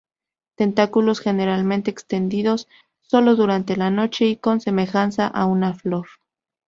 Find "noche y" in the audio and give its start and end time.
3.91-4.35